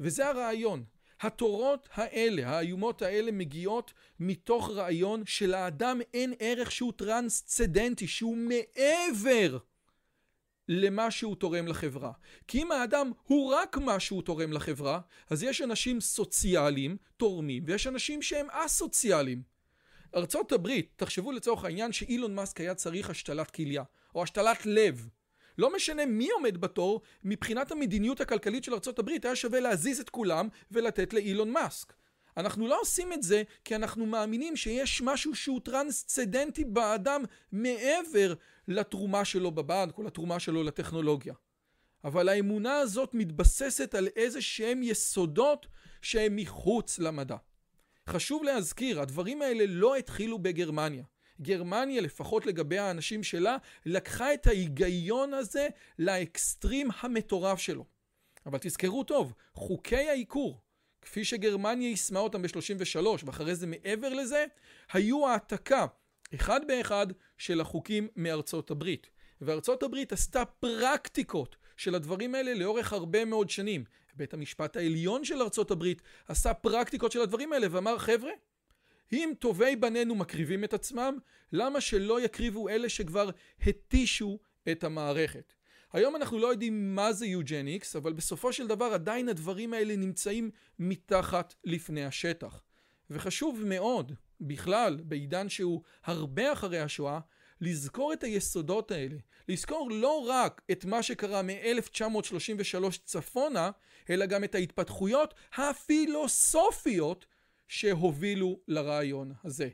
וזה 0.00 0.28
הרעיון. 0.28 0.84
התורות 1.20 1.88
האלה, 1.92 2.48
האיומות 2.48 3.02
האלה, 3.02 3.32
מגיעות 3.32 3.92
מתוך 4.20 4.70
רעיון 4.70 5.22
שלאדם 5.26 6.00
אין 6.14 6.34
ערך 6.38 6.72
שהוא 6.72 6.92
טרנסצדנטי, 6.96 8.06
שהוא 8.06 8.36
מעבר 8.36 9.58
למה 10.68 11.10
שהוא 11.10 11.36
תורם 11.36 11.66
לחברה. 11.66 12.12
כי 12.48 12.62
אם 12.62 12.72
האדם 12.72 13.12
הוא 13.22 13.54
רק 13.54 13.76
מה 13.76 14.00
שהוא 14.00 14.22
תורם 14.22 14.52
לחברה, 14.52 15.00
אז 15.30 15.42
יש 15.42 15.62
אנשים 15.62 16.00
סוציאליים, 16.00 16.96
תורמים, 17.16 17.62
ויש 17.66 17.86
אנשים 17.86 18.22
שהם 18.22 18.46
א-סוציאליים. 18.50 19.55
ארצות 20.16 20.52
הברית, 20.52 20.92
תחשבו 20.96 21.32
לצורך 21.32 21.64
העניין 21.64 21.92
שאילון 21.92 22.34
מאסק 22.34 22.60
היה 22.60 22.74
צריך 22.74 23.10
השתלת 23.10 23.50
כליה, 23.50 23.82
או 24.14 24.22
השתלת 24.22 24.66
לב. 24.66 25.08
לא 25.58 25.76
משנה 25.76 26.06
מי 26.06 26.30
עומד 26.30 26.60
בתור, 26.60 27.00
מבחינת 27.24 27.72
המדיניות 27.72 28.20
הכלכלית 28.20 28.64
של 28.64 28.72
ארה"ב 28.72 29.08
היה 29.22 29.36
שווה 29.36 29.60
להזיז 29.60 30.00
את 30.00 30.10
כולם 30.10 30.48
ולתת 30.70 31.12
לאילון 31.12 31.50
מאסק. 31.50 31.92
אנחנו 32.36 32.68
לא 32.68 32.80
עושים 32.80 33.12
את 33.12 33.22
זה 33.22 33.42
כי 33.64 33.76
אנחנו 33.76 34.06
מאמינים 34.06 34.56
שיש 34.56 35.02
משהו 35.02 35.34
שהוא 35.34 35.60
טרנסצדנטי 35.60 36.64
באדם 36.64 37.22
מעבר 37.52 38.34
לתרומה 38.68 39.24
שלו 39.24 39.50
בבנק 39.50 39.98
או 39.98 40.02
לתרומה 40.02 40.40
שלו 40.40 40.62
לטכנולוגיה. 40.62 41.34
אבל 42.04 42.28
האמונה 42.28 42.78
הזאת 42.78 43.14
מתבססת 43.14 43.94
על 43.94 44.08
איזה 44.16 44.40
שהם 44.40 44.82
יסודות 44.82 45.66
שהם 46.02 46.36
מחוץ 46.36 46.98
למדע. 46.98 47.36
חשוב 48.08 48.44
להזכיר, 48.44 49.00
הדברים 49.00 49.42
האלה 49.42 49.64
לא 49.68 49.96
התחילו 49.96 50.38
בגרמניה. 50.38 51.04
גרמניה, 51.40 52.00
לפחות 52.00 52.46
לגבי 52.46 52.78
האנשים 52.78 53.22
שלה, 53.22 53.56
לקחה 53.86 54.34
את 54.34 54.46
ההיגיון 54.46 55.34
הזה 55.34 55.68
לאקסטרים 55.98 56.88
המטורף 57.00 57.58
שלו. 57.58 57.84
אבל 58.46 58.58
תזכרו 58.58 59.04
טוב, 59.04 59.32
חוקי 59.54 60.08
העיקור, 60.08 60.60
כפי 61.02 61.24
שגרמניה 61.24 61.88
יישמה 61.88 62.20
אותם 62.20 62.42
ב-33, 62.42 63.06
ואחרי 63.24 63.54
זה 63.54 63.66
מעבר 63.66 64.08
לזה, 64.08 64.44
היו 64.92 65.28
העתקה, 65.28 65.86
אחד 66.34 66.60
באחד, 66.66 67.06
של 67.38 67.60
החוקים 67.60 68.08
מארצות 68.16 68.70
הברית. 68.70 69.06
וארצות 69.40 69.82
הברית 69.82 70.12
עשתה 70.12 70.44
פרקטיקות 70.44 71.56
של 71.76 71.94
הדברים 71.94 72.34
האלה 72.34 72.54
לאורך 72.54 72.92
הרבה 72.92 73.24
מאוד 73.24 73.50
שנים. 73.50 73.84
בית 74.16 74.34
המשפט 74.34 74.76
העליון 74.76 75.24
של 75.24 75.42
ארצות 75.42 75.70
הברית 75.70 76.02
עשה 76.28 76.54
פרקטיקות 76.54 77.12
של 77.12 77.20
הדברים 77.20 77.52
האלה 77.52 77.66
ואמר, 77.70 77.98
חבר'ה, 77.98 78.32
אם 79.12 79.32
טובי 79.38 79.76
בנינו 79.76 80.14
מקריבים 80.14 80.64
את 80.64 80.74
עצמם, 80.74 81.18
למה 81.52 81.80
שלא 81.80 82.20
יקריבו 82.20 82.68
אלה 82.68 82.88
שכבר 82.88 83.30
התישו 83.66 84.38
את 84.72 84.84
המערכת? 84.84 85.52
היום 85.92 86.16
אנחנו 86.16 86.38
לא 86.38 86.46
יודעים 86.46 86.94
מה 86.94 87.12
זה 87.12 87.26
יוג'ניקס, 87.26 87.96
אבל 87.96 88.12
בסופו 88.12 88.52
של 88.52 88.66
דבר 88.66 88.84
עדיין 88.84 89.28
הדברים 89.28 89.72
האלה 89.72 89.96
נמצאים 89.96 90.50
מתחת 90.78 91.54
לפני 91.64 92.04
השטח. 92.04 92.62
וחשוב 93.10 93.62
מאוד, 93.64 94.12
בכלל, 94.40 94.96
בעידן 95.04 95.48
שהוא 95.48 95.82
הרבה 96.04 96.52
אחרי 96.52 96.78
השואה, 96.80 97.20
לזכור 97.60 98.12
את 98.12 98.24
היסודות 98.24 98.90
האלה. 98.90 99.16
לזכור 99.48 99.90
לא 99.90 100.26
רק 100.28 100.62
את 100.72 100.84
מה 100.84 101.02
שקרה 101.02 101.42
מ-1933 101.42 102.98
צפונה, 103.04 103.70
אלא 104.10 104.26
גם 104.26 104.44
את 104.44 104.54
ההתפתחויות 104.54 105.34
הפילוסופיות 105.56 107.26
שהובילו 107.68 108.60
לרעיון 108.68 109.32
הזה. 109.44 109.68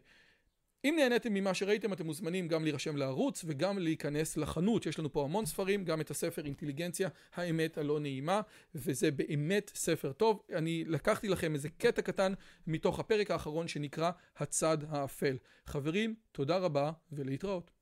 אם 0.84 0.94
נהניתם 0.98 1.34
ממה 1.34 1.54
שראיתם 1.54 1.92
אתם 1.92 2.06
מוזמנים 2.06 2.48
גם 2.48 2.64
להירשם 2.64 2.96
לערוץ 2.96 3.44
וגם 3.46 3.78
להיכנס 3.78 4.36
לחנות, 4.36 4.86
יש 4.86 4.98
לנו 4.98 5.12
פה 5.12 5.24
המון 5.24 5.46
ספרים, 5.46 5.84
גם 5.84 6.00
את 6.00 6.10
הספר 6.10 6.44
אינטליגנציה, 6.44 7.08
האמת 7.34 7.78
הלא 7.78 8.00
נעימה, 8.00 8.40
וזה 8.74 9.10
באמת 9.10 9.70
ספר 9.74 10.12
טוב. 10.12 10.42
אני 10.54 10.84
לקחתי 10.86 11.28
לכם 11.28 11.54
איזה 11.54 11.68
קטע 11.68 12.02
קטן 12.02 12.32
מתוך 12.66 13.00
הפרק 13.00 13.30
האחרון 13.30 13.68
שנקרא 13.68 14.10
הצד 14.36 14.78
האפל. 14.88 15.36
חברים, 15.66 16.14
תודה 16.32 16.56
רבה 16.56 16.90
ולהתראות. 17.12 17.81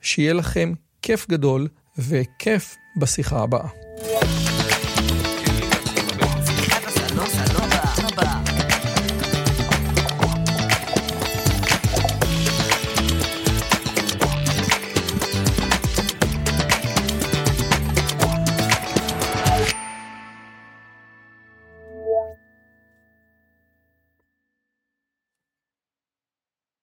שיהיה 0.00 0.32
לכם 0.32 0.72
כיף 1.02 1.28
גדול 1.28 1.68
וכיף 1.98 2.76
בשיחה 2.96 3.42
הבאה. 3.42 3.87